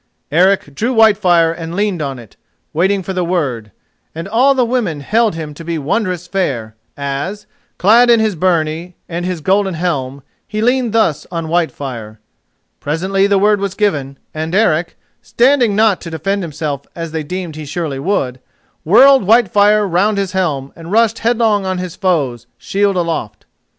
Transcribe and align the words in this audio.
Eric 0.31 0.73
drew 0.73 0.95
Whitefire 0.95 1.51
and 1.51 1.75
leaned 1.75 2.01
on 2.01 2.17
it, 2.17 2.35
waiting 2.73 3.03
for 3.03 3.13
the 3.13 3.23
word, 3.23 3.69
and 4.15 4.27
all 4.27 4.55
the 4.55 4.65
women 4.65 5.01
held 5.01 5.35
him 5.35 5.53
to 5.53 5.63
be 5.63 5.77
wondrous 5.77 6.25
fair 6.25 6.75
as, 6.97 7.45
clad 7.77 8.09
in 8.09 8.19
his 8.19 8.33
byrnie 8.35 8.95
and 9.07 9.27
his 9.27 9.41
golden 9.41 9.75
helm, 9.75 10.23
he 10.47 10.59
leaned 10.59 10.91
thus 10.93 11.27
on 11.31 11.49
Whitefire. 11.49 12.19
Presently 12.79 13.27
the 13.27 13.37
word 13.37 13.59
was 13.59 13.75
given, 13.75 14.17
and 14.33 14.55
Eric, 14.55 14.97
standing 15.21 15.75
not 15.75 16.01
to 16.01 16.09
defend 16.09 16.41
himself 16.41 16.87
as 16.95 17.11
they 17.11 17.21
deemed 17.21 17.55
he 17.55 17.63
surely 17.67 17.99
would, 17.99 18.39
whirled 18.83 19.21
Whitefire 19.25 19.85
round 19.85 20.17
his 20.17 20.31
helm 20.31 20.73
and 20.75 20.91
rushed 20.91 21.19
headlong 21.19 21.63
on 21.67 21.77
his 21.77 21.95
foes, 21.95 22.47
shield 22.57 22.95
aloft. 22.95 23.45